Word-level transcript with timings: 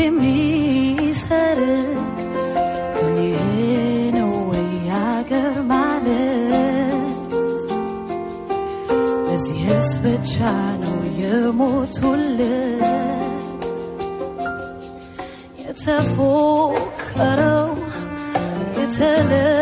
ልብ 0.00 0.20
የሚሰርቅ 0.24 1.88
እኔ 3.02 3.18
ነው 4.16 4.32
ወይ 4.50 4.68
አገር 5.00 5.56
ማለት 5.62 7.08
የተፎከረው 15.60 17.70
የተለቀሰው 18.76 19.59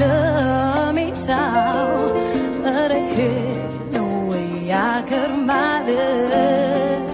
ለአፈር 0.00 0.58
ለሜታው 0.90 1.90
ኧረ 2.66 2.92
ይሄ 3.04 3.18
ነው 3.94 4.08
ወይ 4.30 4.48
አገር 4.82 5.30
ማለት 5.50 7.10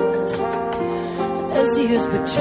ለዚህስ 1.53 2.05
ብቻ 2.13 2.35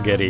አገሬ 0.00 0.24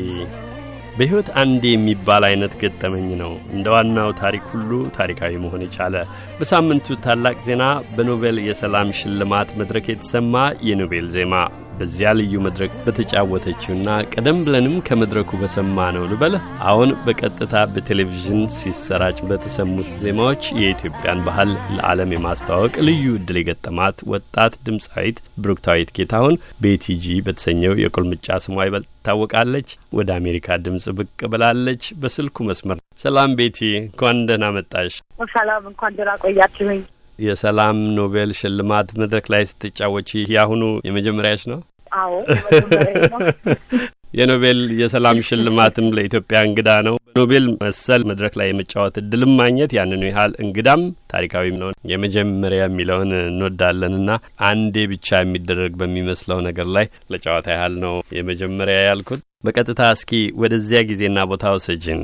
በሕይወት 0.96 1.28
አንዴ 1.40 1.64
የሚባል 1.70 2.22
አይነት 2.28 2.52
ገጠመኝ 2.62 3.08
ነው። 3.20 3.32
እንደ 3.54 3.66
ዋናው 3.74 4.08
ታሪክ 4.20 4.44
ሁሉ 4.52 4.70
ታሪካዊ 4.96 5.32
መሆን 5.42 5.62
የቻለ 5.64 5.94
በሳምንቱ 6.38 6.96
ታላቅ 7.04 7.36
ዜና 7.46 7.64
በኖቤል 7.92 8.38
የሰላም 8.46 8.88
ሽልማት 8.98 9.50
መድረክ 9.60 9.86
የተሰማ 9.90 10.34
የኖቤል 10.68 11.06
ዜማ 11.16 11.34
በዚያ 11.80 12.08
ልዩ 12.18 12.34
መድረክ 12.44 12.72
በተጫወተችውና 12.84 13.86
ቀደም 14.12 14.38
ብለንም 14.46 14.74
ከመድረኩ 14.86 15.30
በሰማ 15.40 15.86
ነው 15.96 16.04
ልበልህ 16.10 16.42
አሁን 16.70 16.92
በቀጥታ 17.04 17.54
በቴሌቪዥን 17.72 18.42
ሲሰራጭ 18.56 19.18
በተሰሙት 19.30 19.90
ዜማዎች 20.02 20.44
የኢትዮጵያን 20.60 21.24
ባህል 21.26 21.50
ለዓለም 21.76 22.14
የማስተዋወቅ 22.14 22.74
ልዩ 22.88 23.04
ዕድል 23.16 23.38
የገጠማት 23.40 23.98
ወጣት 24.12 24.54
ድምፃዊት 24.66 25.18
ብሩክታዊት 25.40 25.94
ጌታሁን 25.98 26.36
ቤቲጂ 26.60 27.06
በተሰኘው 27.26 27.74
የቁልምጫ 27.82 28.38
ስሟ 28.44 28.56
ይበልጥ 28.66 28.88
ትታወቃለች። 29.00 29.68
ወደ 29.94 30.08
አሜሪካ 30.18 30.58
ድምፅ 30.64 30.86
ብቅ 30.98 31.08
ብላለች። 31.32 31.84
በስልኩ 32.00 32.36
መስመር 32.48 32.78
ሰላም 33.00 33.30
ቤቲ፣ 33.38 33.58
እንኳን 33.82 34.18
ደህና 34.28 34.46
መጣሽ። 34.56 34.94
ሰላም፣ 35.34 35.62
እንኳን 35.70 35.94
ደህና 35.98 36.12
ቆያችሁኝ። 36.24 36.82
የሰላም 37.20 37.78
ኖቤል 37.96 38.32
ሽልማት 38.40 38.90
መድረክ 39.00 39.26
ላይ 39.34 39.44
ስትጫወች 39.50 40.10
የአሁኑ 40.32 40.62
የመጀመሪያሽ 40.88 41.42
ነው? 41.52 41.60
አዎ 41.96 42.12
የኖቤል 44.12 44.60
የሰላም 44.80 45.18
ሽልማትም 45.26 45.86
ለኢትዮጵያ 45.96 46.38
እንግዳ 46.46 46.70
ነው። 46.86 46.94
ኖቤል 47.16 47.44
መሰል 47.60 48.02
መድረክ 48.10 48.34
ላይ 48.40 48.48
የመጫወት 48.48 48.94
እድልም 49.00 49.32
ማግኘት 49.40 49.70
ያንኑ 49.76 50.02
ያህል 50.08 50.32
እንግዳም 50.44 50.82
ታሪካዊም 51.12 51.56
ነው። 51.62 51.70
የመጀመሪያ 51.92 52.60
የሚለውን 52.64 53.10
እንወዳለንና 53.22 54.10
አንዴ 54.48 54.86
ብቻ 54.92 55.20
የሚደረግ 55.20 55.74
በሚመስለው 55.80 56.40
ነገር 56.48 56.68
ላይ 56.76 56.86
ለጨዋታ 57.12 57.48
ያህል 57.56 57.76
ነው 57.84 57.96
የመጀመሪያ 58.18 58.78
ያልኩት። 58.84 59.22
በቀጥታ 59.44 59.82
እስኪ 59.96 60.12
ወደዚያ 60.42 60.80
ጊዜና 60.88 61.18
ቦታ 61.30 61.52
ውሰጅን። 61.54 62.00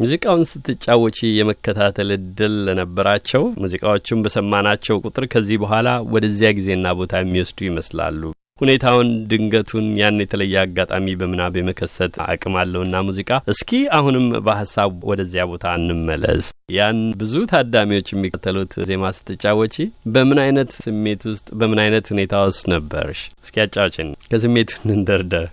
ሙዚቃውን 0.00 0.42
ስትጫወቺ 0.48 1.18
የመከታተል 1.34 2.10
እድል 2.16 2.52
ለነበራቸው 2.66 3.44
ሙዚቃዎቹን 3.62 4.22
በሰማናቸው 4.24 5.00
ቁጥር 5.04 5.24
ከዚህ 5.32 5.56
በኋላ 5.62 5.86
ወደዚያ 6.14 6.50
ጊዜና 6.58 6.92
ቦታ 7.00 7.14
የሚወስዱ 7.20 7.58
ይመስላሉ። 7.68 8.20
ሁኔታውን፣ 8.60 9.08
ድንገቱን፣ 9.30 9.88
ያን 9.98 10.22
የተለየ 10.22 10.54
አጋጣሚ 10.62 11.06
በምናብ 11.18 11.56
የመከሰት 11.58 12.14
አቅም 12.26 12.54
አለውና 12.62 13.02
ሙዚቃ። 13.08 13.30
እስኪ 13.52 13.70
አሁንም 13.98 14.26
በሀሳብ 14.46 14.94
ወደዚያ 15.10 15.44
ቦታ 15.52 15.74
እንመለስ። 15.78 16.46
ያን 16.76 17.00
ብዙ 17.20 17.34
ታዳሚዎች 17.52 18.10
የሚከተሉት 18.12 18.74
ዜማ 18.88 19.12
ስትጫወቺ 19.18 19.76
በምን 20.14 20.40
አይነት 20.44 20.72
ስሜት 20.80 21.22
ውስጥ 21.30 21.48
በምን 21.60 21.80
አይነት 21.84 22.08
ሁኔታ 22.14 22.42
ውስጥ 22.48 22.64
ነበርሽ? 22.74 23.22
እስኪ 23.38 23.56
ያጫውችን፣ 23.62 24.10
ከስሜቱ 24.28 24.70
እንደርደር። 24.92 25.46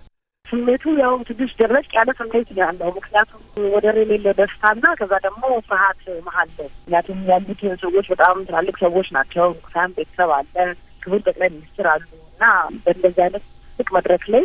ስሜቱ 0.48 0.84
ያው 1.00 1.14
ትንሽ 1.28 1.50
ደረቅ 1.60 1.86
ያለ 1.96 2.10
ስሜት 2.18 2.48
ነው 2.50 2.62
ያለው። 2.62 2.90
ምክንያቱም 2.96 3.40
ወደር 3.74 3.96
የሌለ 4.00 4.26
ደስታና 4.38 4.84
ከዛ 4.98 5.12
ደግሞ 5.24 5.42
ፍርሃት 5.68 6.02
መሀል 6.26 6.48
ነው። 6.58 6.68
ምክንያቱም 6.74 7.18
ያሉት 7.30 7.62
ሰዎች 7.84 8.06
በጣም 8.12 8.44
ትላልቅ 8.48 8.76
ሰዎች 8.84 9.08
ናቸው። 9.16 9.48
ሳም 9.72 9.94
ቤተሰብ 9.96 10.32
አለ፣ 10.36 10.54
ክቡር 11.02 11.20
ጠቅላይ 11.26 11.50
ሚኒስትር 11.54 11.88
አሉ 11.94 12.04
እና 12.30 12.44
በእንደዚህ 12.84 13.22
አይነት 13.26 13.44
ትልቅ 13.68 13.88
መድረክ 13.96 14.24
ላይ 14.34 14.44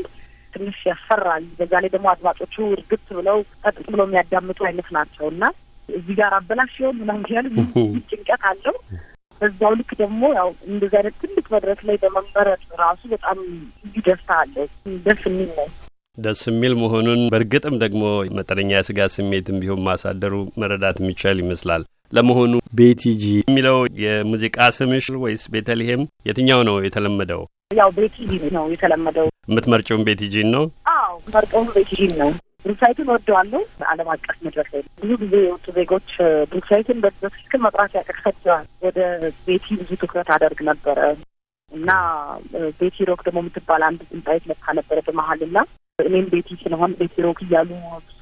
ትንሽ 0.54 0.80
ያስፈራል። 0.90 1.44
በዛ 1.60 1.74
ላይ 1.84 1.92
ደግሞ 1.94 2.08
አድማጮቹ 2.14 2.56
እርግጥ 2.74 3.06
ብለው 3.20 3.38
ጠጥ 3.64 3.78
ብለው 3.88 4.06
የሚያዳምጡ 4.08 4.60
አይነት 4.70 4.90
ናቸው 4.98 5.28
እና 5.34 5.44
እዚህ 5.90 6.16
ጋር 6.20 6.34
አበላሽ 6.38 6.72
ሲሆን 6.76 7.00
ምናምን 7.02 7.32
ያህል 7.32 7.48
ጭንቀት 8.12 8.44
አለው። 8.50 8.76
በዛው 9.42 9.74
ልክ 9.78 9.92
ደግሞ 10.02 10.24
ያው 10.36 10.50
እንደዚህ 10.68 10.98
አይነት 11.00 11.16
ትልቅ 11.22 11.46
መድረክ 11.54 11.80
ላይ 11.88 11.96
በመመረጥ 12.04 12.62
ራሱ 12.82 13.02
በጣም 13.14 13.38
ልዩ 13.86 14.04
ደስታ 14.08 14.32
አለው። 14.42 14.68
ደስ 15.06 15.24
የሚል 15.30 15.50
ነው። 15.58 15.68
ደስ 16.18 16.42
የሚል 16.50 16.74
መሆኑን 16.80 17.22
በእርግጥም 17.32 17.76
ደግሞ 17.82 18.02
መጠነኛ 18.38 18.72
የስጋት 18.74 19.12
ስሜትም 19.14 19.60
ቢሆን 19.62 19.84
ማሳደሩ 19.86 20.34
መረዳት 20.62 20.98
የሚቻል 21.02 21.38
ይመስላል። 21.44 21.84
ለመሆኑ 22.14 22.54
ቤቲጂ 22.80 23.24
የሚለው 23.42 23.78
የሙዚቃ 24.04 24.58
ስምሽ 24.78 25.06
ወይስ 25.24 25.44
ቤተልሔም 25.54 26.02
የትኛው 26.28 26.62
ነው 26.70 26.78
የተለመደው? 26.86 27.42
ያው 27.78 27.90
ቤቲጂ 27.98 28.32
ነው 28.58 28.66
የተለመደው። 28.74 29.28
የምትመርጨውን 29.50 30.06
ቤቲጂን 30.08 30.50
ነው? 30.56 30.64
አዎ 30.96 31.12
መርጠውን 31.36 31.70
ቤቲጂን 31.76 32.14
ነው። 32.22 32.32
ብሩክታይትን 32.66 33.08
እወደዋለሁ። 33.14 33.62
ዓለም 33.92 34.10
አቀፍ 34.14 34.38
መድረክ 34.46 34.68
ላይ 34.74 34.82
ብዙ 35.00 35.12
ጊዜ 35.22 35.34
የወጡ 35.44 35.66
ዜጎች 35.78 36.10
ብሩክታይትን 36.52 36.98
በትክክል 37.04 37.62
መጥራት 37.66 37.94
ያቅታቸዋል። 38.00 38.66
ወደ 38.86 39.00
ቤቲ 39.48 39.68
ብዙ 39.80 39.90
ትኩረት 40.04 40.30
አደርግ 40.36 40.60
ነበረ 40.70 41.00
እና 41.72 41.90
ቤቲ 42.80 42.98
ሮክ 43.10 43.22
ደግሞ 43.26 43.40
የምትባል 43.44 43.84
አንድ 43.88 44.02
ድምፃዊት 44.12 44.46
መጥታ 44.50 44.74
ነበረ 44.80 45.00
በመሀል 45.08 45.42
እና 45.48 45.58
እኔም 46.00 46.26
ቤቲ 46.32 46.50
ስለሆን 46.62 46.92
ቤቲ 47.00 47.16
ሮክ 47.26 47.40
እያሉ 47.46 47.70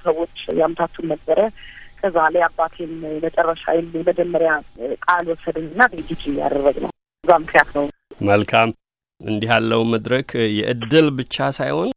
ሰዎች 0.04 0.38
ያምታቱን 0.60 1.08
ነበረ። 1.14 1.40
ከዛ 2.02 2.18
ላይ 2.34 2.44
አባቴን 2.48 2.92
መጨረሻ 3.24 3.64
የመጀመሪያ 3.78 4.52
ቃል 5.06 5.26
ወሰድን 5.32 5.66
እና 5.70 5.88
ቤቲጂ 5.94 6.24
ያደረግ 6.42 6.78
ነው። 6.84 6.92
እዛ 7.24 7.32
ምክንያት 7.44 7.70
ነው። 7.78 7.86
መልካም 8.28 8.70
እንዲህ 9.22 9.50
ያለው 9.54 9.82
መድረክ 9.94 10.30
የእድል 10.58 11.08
ብቻ 11.18 11.38
ሳይሆን 11.58 11.90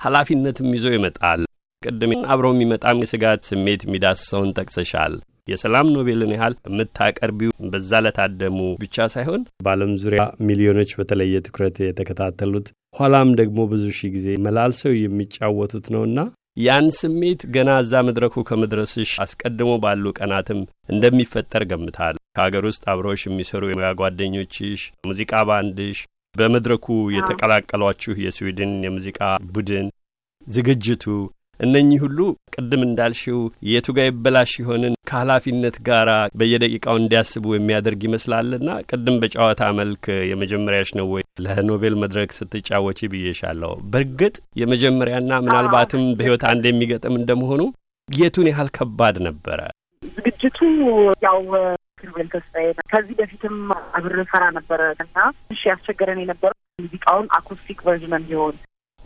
ኃላፊነትም 0.00 0.68
ይዞ 0.76 0.86
ይመጣል። 0.94 1.40
ቅድም 1.82 2.12
አብረው 2.32 2.52
የሚመጣም 2.54 3.02
የስጋት 3.02 3.42
ስሜት 3.48 3.82
የሚዳስሰውን 3.84 4.54
ጠቅሰሻል። 4.58 5.12
የሰላም 5.50 5.86
ኖቤልን 5.94 6.32
ያህል 6.34 6.54
የምታቀርቢው 6.66 7.52
በዛ 7.72 8.00
ለታደሙ 8.04 8.58
ብቻ 8.82 9.06
ሳይሆን 9.14 9.42
በዓለም 9.64 9.92
ዙሪያ 10.02 10.22
ሚሊዮኖች 10.48 10.90
በተለየ 10.98 11.40
ትኩረት 11.46 11.78
የተከታተሉት 11.84 12.68
ኋላም 12.94 13.28
ደግሞ 13.38 13.58
ብዙ 13.70 13.84
ሺህ 13.96 14.10
ጊዜ 14.14 14.28
መላልሰው 14.44 14.94
የሚጫወቱት 14.96 15.86
ነውና 15.94 16.20
ያን 16.56 16.86
ስሜት 16.98 17.40
ገና 17.54 17.70
እዛ 17.82 17.92
መድረኩ 18.06 18.42
ከመድረስሽ 18.48 19.10
አስቀድሞ 19.24 19.70
ባሉ 19.82 20.12
ቀናትም 20.18 20.60
እንደሚፈጠር 20.92 21.64
ገምታል። 21.70 22.16
ከሀገር 22.30 22.64
ውስጥ 22.68 22.82
አብረውሽ 22.92 23.22
የሚሰሩ 23.26 23.62
የሙያ 23.68 23.90
ጓደኞችሽ፣ 24.00 24.80
ሙዚቃ 25.08 25.42
ባንድሽ፣ 25.48 26.00
በመድረኩ 26.34 26.86
የተቀላቀሏችሁ 27.16 28.12
የስዊድን 28.24 28.72
የሙዚቃ 28.86 29.20
ቡድን 29.54 29.86
ዝግጅቱ 30.46 31.04
እነኚህ 31.60 31.98
ሁሉ 32.04 32.18
ቅድም 32.54 32.82
እንዳልሽው 32.86 33.40
የቱ 33.70 33.86
ይበላሽ 34.00 34.52
ይሆንን 34.60 34.94
ከኃላፊነት 35.10 35.76
ጋር 35.88 36.08
በየደቂቃው 36.38 36.96
እንዲያስቡ 37.00 37.44
የሚያደርግ 37.54 38.00
ይመስላልና 38.06 38.68
ቅድም 38.90 39.16
በጨዋታ 39.22 39.62
መልክ 39.80 40.04
የመጀመሪያሽ 40.30 40.90
ነው 40.98 41.08
ወይ 41.14 41.24
ለኖቤል 41.46 41.96
መድረክ 42.02 42.30
ስትጫወቺ 42.38 43.10
ብዬሻለሁ። 43.12 43.72
በእርግጥ 43.92 44.34
የመጀመሪያና 44.60 45.32
ምናልባትም 45.46 46.04
በሕይወት 46.18 46.44
አንድ 46.50 46.66
የሚገጥም 46.70 47.18
እንደመሆኑ 47.20 47.62
የቱን 48.08 48.48
ያህል 48.50 48.70
ከባድ 48.76 49.16
ነበረ? 49.26 49.58
ዝግጅቱ 50.02 50.58
ያው 51.24 51.40
ኪሩቤል 52.00 52.28
ተስፋዬ 52.32 52.66
ከዚህ 52.92 53.14
በፊትም 53.18 53.56
አብሬ 53.96 54.22
እሰራ 54.30 54.44
ነበረ 54.56 54.82
እና 55.04 55.16
እሺ 55.54 55.62
ያስቸገረን 55.70 56.22
የነበረው 56.22 56.56
ሙዚቃውን 56.80 57.26
acoustic 57.38 57.78
version 57.86 58.14
እንዲሆን 58.18 58.54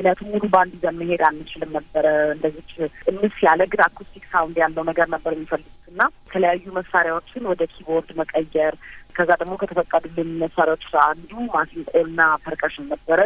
ምክንያቱም 0.05 0.33
ሙሉ 0.33 0.47
ባንድ 0.53 0.73
ይዘን 0.77 0.97
መሄድ 0.99 1.23
አንችልም 1.27 1.71
ነበረ። 1.77 2.07
እንደዚች 2.33 2.73
እንስ 3.11 3.37
ያለ 3.45 3.61
ግን 3.73 3.81
acoustic 3.85 4.25
sound 4.33 4.57
ያለው 4.63 4.83
ነገር 4.89 5.07
ነበር 5.15 5.33
የሚፈልጉት 5.35 5.87
እና 5.91 6.03
የተለያዩ 6.27 6.65
መሳሪያዎችን 6.79 7.49
ወደ 7.51 7.63
keyboard 7.73 8.11
መቀየር 8.19 8.75
ከዛ 9.15 9.31
ደግሞ 9.43 9.55
ከተፈቀዱልን 9.63 10.31
መሳሪያዎች 10.43 10.85
አንዱ 11.05 11.31
ማሲንቆና 11.49 12.21
percussion 12.45 12.87
ነበረ። 12.93 13.21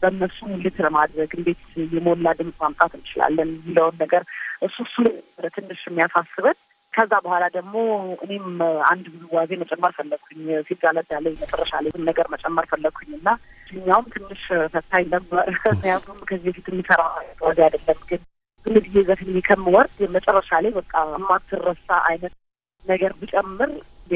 በእነሱ 0.00 0.38
ሙልት 0.50 0.78
ለማድረግ 0.86 1.30
እንዴት 1.38 1.62
የሞላ 1.94 2.32
ድምፅ 2.38 2.58
ማምጣት 2.64 2.94
እንችላለን 2.98 3.50
የሚለውን 3.54 3.96
ነገር 4.02 4.24
እሱ 4.62 4.76
እሱ 4.86 4.96
ትንሽ 5.56 5.82
የሚያሳስበን 5.88 6.58
ከዛ 6.94 7.12
በኋላ 7.24 7.44
ደግሞ 7.54 7.74
እኔም 8.24 8.46
አንድ 8.90 9.04
ውዝዋዜ 9.14 9.50
መጨመር 9.62 9.92
ፈለግኩኝ። 9.96 10.40
ሲጋለጥ 10.68 11.06
ያለ 11.14 11.26
መጨረሻ 11.36 11.72
ላይ 11.84 11.92
ነገር 12.08 12.26
መጨመር 12.34 12.66
ፈለግኩኝ 12.72 13.10
እና 13.18 13.28
እኛውም 13.72 14.06
ትንሽ 14.14 14.42
ፈታኝ 14.74 15.06
ነበር። 15.14 15.44
ምክንያቱም 15.66 16.18
ከዚህ 16.28 16.46
በፊት 16.48 16.68
የሚሰራ 16.72 17.02
ዋዜ 17.44 17.58
አይደለም። 17.66 18.00
ግን 18.10 18.22
ብዙ 18.66 18.76
ጊዜ 18.86 18.98
ዘፊልም 19.08 19.38
ከምወርድ 19.48 19.98
መጨረሻ 20.14 20.50
ላይ 20.64 20.72
በቃ 20.78 20.92
የማትረሳ 21.14 21.88
አይነት 22.10 22.34
ነገር 22.84 23.12
ብጨምር 23.20 23.70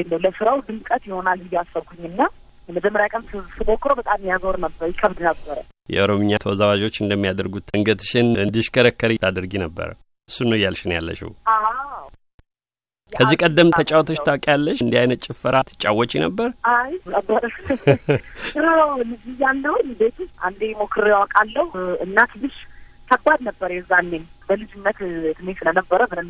ነው 0.05 0.19
ለስራው 0.23 0.57
ድምቀት 0.67 1.03
ይሆናል 1.09 1.39
ብዬ 1.43 1.57
አሰብኩኝ 1.61 2.01
እና 2.09 2.21
የመጀመሪያ 2.69 3.05
ቀን 3.13 3.23
ስሞክሮ 3.55 3.91
በጣም 3.99 4.25
ያዞር 4.29 4.55
ነበር፣ 4.63 4.85
ይከብድ 4.91 5.19
ነበረ። 5.27 5.57
የኦሮምኛ 5.89 6.31
ተወዛዋዦች 6.43 6.95
እንደሚያደርጉት 7.01 7.67
አንገትሽን 7.75 8.27
እንዲሽከረከሪ 8.43 9.13
ታደርጊ 9.23 9.53
ነበረ። 9.63 9.89
እሱን 10.29 10.47
ነው 10.51 10.57
እያልሽን 10.57 10.93
ያለሽው? 10.95 11.31
ከዚህ 13.11 13.37
ቀደም 13.41 13.69
ተጫውተሽ 13.77 14.19
ታውቂያለሽ? 14.25 14.77
እንዲህ 14.81 14.99
አይነት 15.01 15.19
ጭፈራ 15.25 15.55
ትጫወቺ 15.69 16.11
ነበር? 16.25 16.49
አይ 16.73 16.91
ነበር 17.15 17.41
ልጅ 19.09 19.23
እያለሁ 19.31 19.73
ቤት 19.99 20.17
ውስጥ 20.23 20.35
አንዴ 20.47 20.61
ሞክሬው 20.81 21.15
አውቃለሁ 21.19 21.65
እና 22.05 22.17
ትንሽ 22.33 22.55
ከባድ 23.09 23.39
ነበር 23.47 23.69
የዛኔም 23.73 24.25
በልጅነት 24.49 24.97
እድሜ 25.29 25.47
ስለነበረ 25.59 26.01
ምንም 26.11 26.29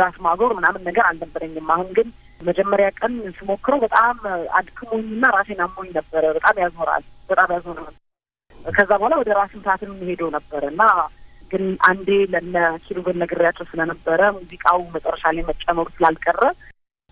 ራስ 0.00 0.16
ማዞር 0.26 0.52
ምናምን 0.58 0.84
ነገር 0.88 1.04
አልነበረኝም። 1.08 1.68
አሁን 1.74 1.88
ግን 1.98 2.08
መጀመሪያ 2.40 2.86
ቀን 2.98 3.12
ስሞክረው 3.38 3.78
በጣም 3.84 4.16
አድክሞኝና 4.58 5.24
ራሴን 5.36 5.60
አሞኝ 5.66 5.90
ነበረ። 5.98 6.24
በጣም 6.38 6.56
ያዞራል፣ 6.64 7.04
በጣም 7.30 7.50
ያዞራል። 7.56 7.94
ከዛ 8.72 8.90
በኋላ 8.94 9.14
ወደ 9.22 9.30
ራስ 9.38 9.52
ምታትም 9.58 9.92
ሄዶ 10.08 10.22
ነበር 10.36 10.62
እና 10.70 10.82
ግን 11.50 11.64
አንዴ 11.88 12.08
ለነ 12.32 12.56
ኪሩቤል 12.84 13.16
ነግሬያቸው 13.22 13.66
ስለነበረ 13.70 14.20
ሙዚቃው 14.36 14.80
መጨረሻ 14.94 15.32
ላይ 15.36 15.44
መጨመሩ 15.50 15.86
ስላልቀረ 15.96 16.40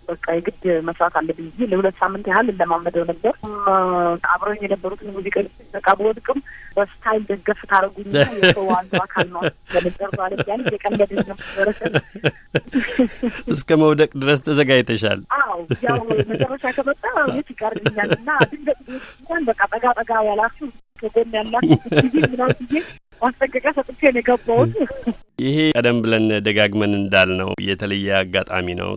በቃ 0.08 0.26
የግድ 0.36 0.62
መስራት 0.86 1.14
አለብኝ 1.18 1.46
ብዬ 1.52 1.66
ለሁለት 1.70 1.96
ሳምንት 2.00 2.26
ያህል 2.30 2.46
እንለማመደው 2.52 3.04
ነበር። 3.10 3.34
አብረኝ 4.32 4.60
የነበሩትን 4.64 5.12
ሙዚቃ 5.16 5.36
በቃ 5.74 5.88
በወድቅም 5.98 6.38
በስታይል 6.76 7.22
ደገፍ 7.28 7.60
ታደረጉኝ 7.70 8.08
የሰው 8.38 8.66
አንዱ 8.78 8.92
አካል 9.04 9.26
ነው 9.34 9.42
ለነበር 9.74 10.10
ማለት 10.20 10.40
ያን 10.50 10.64
የቀለድ 10.74 11.12
ነበረ። 11.30 11.68
እስከ 13.54 13.70
መውደቅ 13.82 14.10
ድረስ 14.22 14.40
ተዘጋጅተሻል? 14.48 15.20
አዎ 15.38 15.56
ያው 15.86 16.00
መጨረሻ 16.32 16.64
ከመጣ 16.78 17.04
የት 17.36 17.50
ይቀርልኛል 17.54 18.12
እና 18.18 18.30
ድንገት 18.52 18.80
እንኳን 18.90 19.44
በቃ 19.50 19.60
ጠጋ 19.74 19.84
ጠጋ 20.00 20.12
ያላችሁ 20.30 20.68
ከጎን 21.02 21.30
ያላችሁ 21.38 21.78
ጊዜ 22.06 22.26
ምናምን 22.32 22.58
ጊዜ 22.64 22.84
ማስጠንቀቂያ 23.22 23.72
ሰጥቼ 23.78 24.00
ነው 24.06 24.20
የገባሁት። 24.20 24.72
ይሄ 25.44 25.58
ቀደም 25.76 25.98
ብለን 26.02 26.26
ደጋግመን 26.46 26.92
እንዳልነው 26.98 27.50
የተለየ 27.66 28.08
አጋጣሚ 28.18 28.66
ነው። 28.80 28.90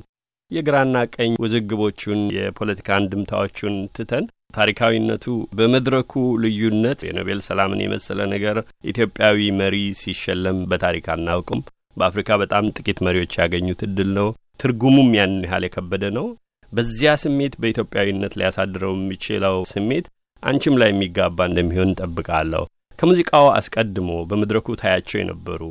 የግራና 0.51 0.95
ቀኝ 1.15 1.31
ውዝግቦቹን 1.43 2.19
የፖለቲካ 2.35 2.89
አንድምታዎቹን 2.97 3.75
ትተን 3.95 4.25
ታሪካዊነቱ 4.57 5.25
በመድረኩ 5.57 6.11
ልዩነት 6.43 6.99
የኖቤል 7.07 7.39
ሰላምን 7.47 7.83
የመሰለ 7.83 8.19
ነገር 8.33 8.57
ኢትዮጵያዊ 8.91 9.47
መሪ 9.59 9.77
ሲሸለም 10.01 10.59
በታሪክ 10.69 11.07
አናውቅም። 11.15 11.61
በአፍሪካ 11.97 12.29
በጣም 12.41 12.71
ጥቂት 12.77 12.99
መሪዎች 13.07 13.33
ያገኙት 13.41 13.81
እድል 13.87 14.09
ነው። 14.19 14.29
ትርጉሙም 14.59 15.09
ያንን 15.19 15.45
ያህል 15.47 15.65
የከበደ 15.67 16.05
ነው። 16.17 16.27
በዚያ 16.71 17.11
ስሜት 17.21 17.53
በኢትዮጵያዊነት 17.61 18.33
ሊያሳድረው 18.39 18.93
የሚችለው 18.97 19.57
ስሜት 19.73 20.05
አንቺም 20.43 20.79
ላይ 20.81 20.89
የሚጋባ 20.91 21.37
እንደሚሆን 21.49 21.89
እንጠብቃለሁ። 21.89 22.63
ከሙዚቃው 22.99 23.45
አስቀድሞ 23.55 24.09
በመድረኩ 24.29 24.67
ታያቸው 24.81 25.17
የነበሩ 25.19 25.61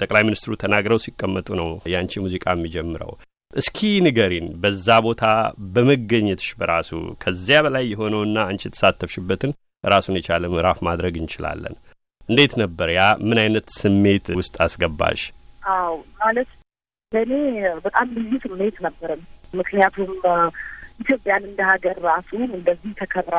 ጠቅላይ 0.00 0.22
ሚኒስትሩ 0.26 0.52
ተናግረው 0.60 0.98
ሲቀመጡ 1.04 1.48
ነው 1.60 1.68
የአንቺ 1.92 2.22
ሙዚቃ 2.24 2.44
የሚጀምረው። 2.54 3.12
እስኪ 3.52 3.78
ንገሪን፣ 4.04 4.46
በዛ 4.62 4.88
ቦታ 5.06 5.24
በመገኘትሽ 5.74 6.50
በራሱ 6.58 6.90
ከዚያ 7.22 7.58
በላይ 7.66 7.84
የሆነውና 7.90 8.38
አንቺ 8.50 8.62
የተሳተፍሽበትን 8.66 9.52
ራሱን 9.84 10.18
የቻለ 10.18 10.44
ምዕራፍ 10.52 10.78
ማድረግ 10.88 11.14
እንችላለን። 11.20 11.74
እንዴት 12.28 12.52
ነበር 12.62 12.88
ያ? 12.92 13.02
ምን 13.28 13.38
አይነት 13.42 13.66
ስሜት 13.78 14.26
ውስጥ 14.38 14.54
አስገባሽ? 14.64 15.20
አዎ 15.72 15.92
ማለት 16.20 16.50
ለእኔ 17.12 17.32
በጣም 17.84 18.08
ልዩ 18.16 18.32
ስሜት 18.44 18.76
ነበረም። 18.86 19.22
ምክንያቱም 19.54 20.10
ኢትዮጵያን 21.02 21.44
እንደ 21.48 21.60
ሀገር 21.70 21.96
ራሱ 22.06 22.28
እንደዚህ 22.50 22.92
ተከብራ 23.00 23.36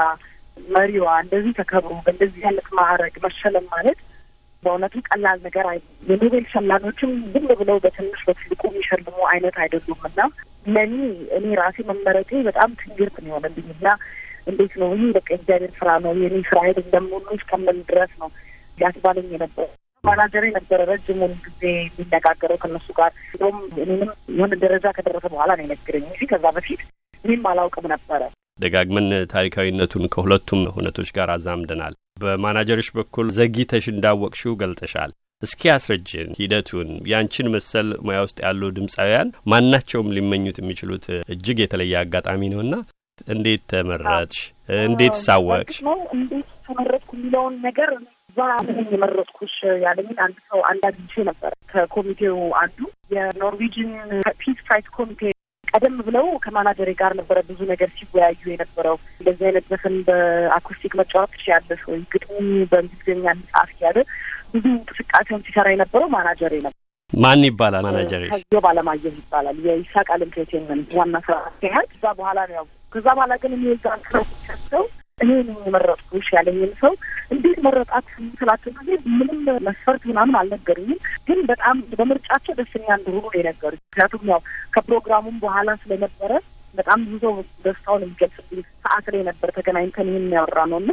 መሪዋ 0.58 1.08
እንደዚህ 1.24 1.54
ተከብሮ 1.60 1.94
በእንደዚህ 2.06 2.44
አይነት 2.48 2.68
ማዕረግ 2.78 3.16
መሸለም 3.26 3.66
ማለት 3.74 4.00
በእውነቱ 4.64 4.96
ቀላል 5.08 5.38
ነገር 5.46 5.66
አይ 5.70 5.78
የኖቤል 6.10 6.46
ሸላሚዎችም 6.52 7.12
ዝም 7.34 7.48
ብለው 7.62 7.78
በትንሽ 7.86 8.22
በትልቁ 8.28 8.62
የሚሸልሙ 8.70 9.18
አይነት 9.32 9.56
አይደሉም። 9.64 10.02
እና 10.10 10.20
ለእኔ 10.68 10.96
እኔ 11.38 11.46
ራሴ 11.62 11.78
መመረጤ 11.90 12.32
በጣም 12.50 12.72
ትንግርት 12.82 13.16
ነው 13.22 13.30
የሆነልኝ 13.32 13.70
እና 13.76 13.88
እንዴት 14.48 14.74
ነው 14.82 14.90
ይህ 14.96 15.10
በቃ 15.18 15.30
እግዚአብሔር 15.38 15.72
ስራ 15.80 15.90
ነው። 16.06 16.14
የኔ 16.22 16.38
ስራ 16.50 16.60
አይደል 16.66 16.86
እንደምሆኑ 16.86 17.26
እስከምን 17.38 17.80
ድረስ 17.90 18.14
ነው? 18.22 18.30
ሊያስባለኝ 18.78 19.30
የነበረ 19.34 19.68
ማናጀር 20.04 20.44
የነበረ 20.48 20.80
ረጅሙን 20.90 21.34
ጊዜ 21.46 21.64
የሚነጋገረው 21.80 22.58
ከእነሱ 22.62 22.88
ጋር። 23.00 23.12
እንደውም 23.34 23.58
እኔንም 23.84 24.10
የሆነ 24.36 24.54
ደረጃ 24.64 24.86
ከደረሰ 24.96 25.26
በኋላ 25.34 25.52
ነው 25.58 25.66
የነገረኝ 25.66 26.06
እንጂ 26.08 26.30
ከዛ 26.32 26.46
በፊት 26.56 26.82
እኔም 27.24 27.44
አላውቅም 27.52 27.88
ነበረ። 27.94 28.22
ደጋግመን 28.62 29.08
ታሪካዊነቱን 29.34 30.06
ከሁለቱም 30.14 30.62
ሁነቶች 30.76 31.10
ጋር 31.18 31.32
አዛምደናል። 31.36 31.94
በማናጀርሽ 32.22 32.90
በኩል 32.98 33.28
ዘግይተሽ 33.38 33.86
እንዳወቅሽው 33.92 34.58
ገልጠሻል። 34.62 35.12
እስኪ 35.44 35.62
ያስረጅን 35.70 36.32
ሂደቱን። 36.40 36.90
ያንቺን 37.12 37.48
መሰል 37.54 37.88
ሙያ 38.08 38.18
ውስጥ 38.26 38.38
ያሉ 38.46 38.62
ድምፃውያን 38.76 39.30
ማናቸውም 39.52 40.12
ሊመኙት 40.18 40.58
የሚችሉት 40.62 41.06
እጅግ 41.34 41.60
የተለየ 41.64 41.94
አጋጣሚ 42.02 42.50
ነውና 42.54 42.74
እንዴት 43.28 43.64
ተመረጥሽ? 43.72 44.40
እንዴትስ 44.84 45.16
አወቅሽ? 45.24 45.78
እንዴት 46.16 46.48
ተመረጥኩ 46.68 47.10
የሚለውን 47.18 47.56
ነገር 47.66 47.90
እዛ 48.30 48.38
ምን 48.68 48.78
የመረጥኩሽ 48.94 49.56
ያለኝን 49.84 50.20
አንድ 50.26 50.38
ሰው 50.50 50.60
አንድ 50.70 50.84
አግኝቼ 50.90 51.24
ነበር። 51.30 51.52
ከኮሚቴው 51.72 52.38
አንዱ 52.62 52.80
የ 53.16 53.29
Norwegian 53.29 53.90
Peace 54.42 54.60
Prize 54.68 54.88
ኮሚቴ 54.98 55.22
ቀደም 55.74 55.96
ብለው 56.08 56.26
ከማናጀሬ 56.44 56.90
ጋር 57.00 57.12
ነበረ 57.20 57.38
ብዙ 57.50 57.60
ነገር 57.70 57.90
ሲወያዩ 57.98 58.42
የነበረው። 58.52 58.98
እንደዚህ 59.20 59.46
አይነት 59.50 59.66
ዘፈን 59.72 59.96
በ 60.08 60.25
acoustic 60.25 60.94
መጫወት 61.02 61.32
ትችያለሽ 61.36 61.82
ወይ፣ 61.92 62.02
ግጥሙ 62.14 62.38
በእንግሊዝኛ 62.72 63.26
ጻፍ 63.50 63.72
እያለ 63.76 63.98
ብዙ 64.54 64.66
እንቅስቃሴውን 64.74 65.44
ሲሰራ 65.48 65.68
የነበረው 65.74 66.10
ማናጀሬ 66.16 66.54
ነበር። 66.60 66.78
ማን 67.12 67.42
ይባላል 67.48 67.84
ማናጀሬ? 67.88 68.24
ከዚዮ 68.34 68.60
ባለማየሁ 68.66 69.14
ይባላል። 69.18 69.58
የይሳቅ 69.66 70.08
ኢንተርቴንመንት 70.20 70.92
ዋና 71.00 71.16
ስራ 71.26 71.36
አስኪያጅ። 71.48 71.90
ከዛ 71.94 72.06
በኋላ 72.20 72.40
ነው 72.50 72.56
ያው 72.60 72.66
ከዛ 72.94 73.08
በኋላ 73.18 73.34
ግን 73.42 73.54
እኔ 73.58 73.66
ዛ 73.84 73.96
ክረቸው 74.06 74.84
እኔ 75.20 75.30
የመረጥኩሽ 75.66 76.28
ያለኝን 76.38 76.72
ሰው 76.82 76.94
መረጣት 77.62 78.08
ስላቸው 78.40 78.72
ጊዜ 78.80 78.90
ምንም 79.14 79.38
መስፈርት 79.68 80.04
ምናምን 80.10 80.38
አልነገሩኝም። 80.40 81.00
ግን 81.28 81.40
በጣም 81.52 81.78
በምርጫቸው 81.92 82.56
ደስተኛ 82.60 82.88
እንደሆኑ 82.98 83.24
ነው 83.26 83.38
የነገሩ። 83.40 83.74
ምክንያቱም 83.84 84.26
ያው 84.32 84.42
ከፕሮግራሙም 84.76 85.38
በኋላ 85.44 85.70
ስለነበረ 85.84 86.32
በጣም 86.76 87.00
ብዙ 87.06 87.22
ሰው 87.24 87.34
ደስታውን 87.66 88.04
የሚገልጽብኝ 88.04 88.60
ሰዓት 88.84 89.08
ላይ 89.14 89.24
ነበር 89.30 89.50
ተገናኝተን 89.58 90.10
ይህን 90.12 90.30
ያወራ 90.36 90.60
ነው 90.72 90.80
እና 90.84 90.92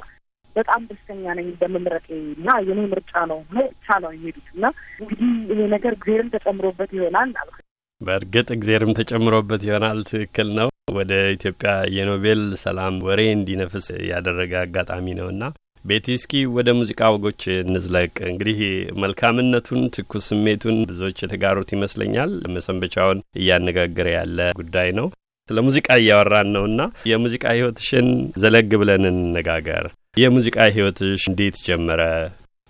በጣም 0.57 0.81
ደስተኛ 0.91 1.35
ነኝ 1.39 1.49
በመምረጤ 1.61 2.07
እና 2.35 2.49
የኔ 2.69 2.81
ምርጫ 2.93 3.13
ነው 3.31 3.39
ብቻ 3.53 3.99
ነው 4.05 4.11
የሄዱት 4.17 4.49
እና 4.55 4.65
እንግዲህ 5.01 5.29
ይሄ 5.53 5.61
ነገር 5.75 5.93
እግዜርም 5.99 6.33
ተጨምሮበት 6.35 6.91
ይሆናል 6.99 7.33
አልኩ። 7.43 7.57
በእርግጥ 8.01 8.49
እግዜርም 8.57 8.93
ተጨምሮበት 8.99 9.63
ይሆናል። 9.69 10.01
ትክክል 10.11 10.51
ነው። 10.59 10.69
ወደ 10.99 11.13
ኢትዮጵያ 11.35 11.71
የኖቤል 11.97 12.43
ሰላም 12.63 12.95
ወሬ 13.07 13.21
እንዲነፍስ 13.33 13.87
ያደረገ 14.11 14.53
አጋጣሚ 14.61 15.07
ነውና 15.19 15.43
ቤቲ፣ 15.85 16.07
እስኪ 16.15 16.33
ወደ 16.55 16.69
ሙዚቃ 16.79 17.01
ወጎች 17.15 17.43
እንዝለቅ። 17.59 18.15
እንግዲህ 18.31 18.59
መልካምነቱን፣ 19.03 19.83
ትኩስ 19.95 20.27
ስሜቱን 20.31 20.79
ብዙዎች 20.89 21.23
የተጋሩት 21.23 21.71
ይመስለኛል። 21.75 22.33
መሰንበቻውን 22.55 23.21
እያነጋገረ 23.41 24.09
ያለ 24.15 24.39
ጉዳይ 24.61 24.91
ነው። 24.99 25.09
ስለ 25.49 25.59
ሙዚቃ 25.67 25.89
እያወራን 26.01 26.51
ነውና 26.55 26.81
የሙዚቃ 27.11 27.45
ህይወትሽን 27.55 28.09
ዘለግ 28.41 28.73
ብለን 28.81 29.05
እንነጋገር። 29.13 29.85
የሙዚቃ 30.19 30.59
ህይወትሽ 30.75 31.23
እንዴት 31.31 31.57
ጀመረ? 31.67 32.03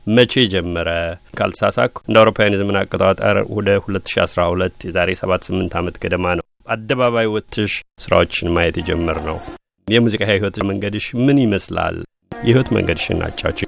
መቼ 0.07 0.35
ጀመረ? 0.53 0.89
ካልተሳሳኩ 1.39 1.95
እንደ 2.07 2.17
አውሮፓውያን 2.21 2.55
የዘመን 2.55 2.79
አቆጣጠር 2.81 3.39
ወደ 3.57 3.71
ሁለት 3.85 4.07
ሺ 4.13 4.21
አስራ 4.25 4.43
ሁለት 4.53 4.77
የዛሬ 4.87 5.17
ሰባት 5.21 5.43
ስምንት 5.49 5.75
ዓመት 5.81 5.97
ገደማ 6.05 6.27
ነው 6.39 6.45
አደባባይ 6.69 7.27
ወጥሽ 7.35 7.75
ስራዎችን 7.99 8.53
ማየት 8.55 8.77
የጀመር 8.81 9.19
ነው። 9.29 9.39
የሙዚቃ 9.89 10.23
ህይወት 10.31 10.57
መንገድሽ 10.69 11.07
ምን 11.25 11.39
ይመስላል? 11.43 11.97
የህይወት 12.41 12.69
መንገድሽን 12.75 13.23
አጫዎች። 13.27 13.61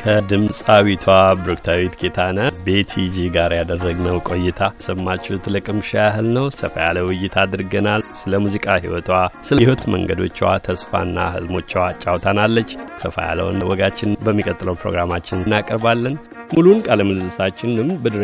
ከድምፃዊቷ 0.00 1.04
ብሩክታዊት 1.38 1.94
ጌታነ 2.00 2.38
ቤቲጂ 2.66 3.16
ጋር 3.36 3.52
ያደረግነው 3.56 4.18
ቆይታ 4.28 4.68
ሰማችሁት። 4.84 5.44
ለቅምሻ 5.54 5.90
ያህል 6.00 6.28
ነው። 6.36 6.46
ሰፋ 6.58 6.74
ያለ 6.84 6.98
ውይይት 7.06 7.34
አድርገናል። 7.42 8.02
ስለ 8.20 8.38
ሙዚቃ 8.44 8.66
ህይወቷ፣ 8.84 9.08
ስለ 9.48 9.58
ህይወት 9.64 9.82
መንገዶቿ፣ 9.94 10.38
ተስፋና 10.66 11.18
ህልሞቿ 11.34 11.72
አጫውታናለች። 11.86 12.70
ሰፋ 13.02 13.16
ያለውን 13.28 13.58
ወጋችን 13.70 14.16
በሚቀጥለው 14.24 14.78
ፕሮግራማችን 14.82 15.42
እናቀርባለን። 15.42 16.16
ሙሉን 16.52 16.80
ቃለ 16.86 17.00
ምልልሳችንንም 17.02 17.90
በድረ 18.02 18.22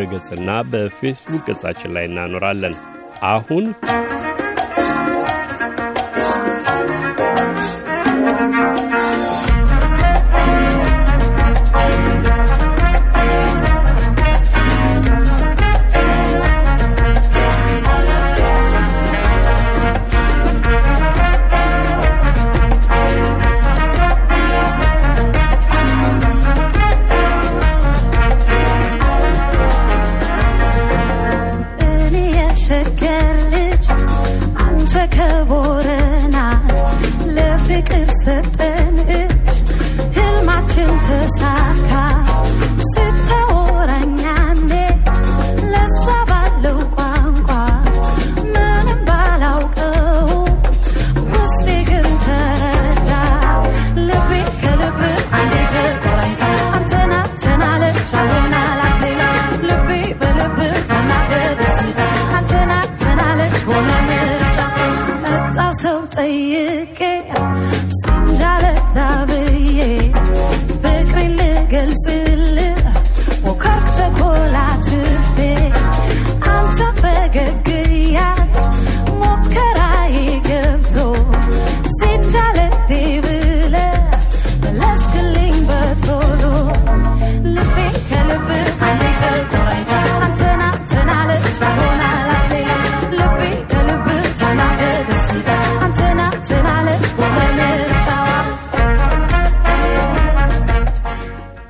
በፌስቡክ 0.71 1.43
ገጻችን 1.49 1.93
ላይ 1.97 2.05
እናኖራለን። 2.05 2.75
አሁን 3.27 3.65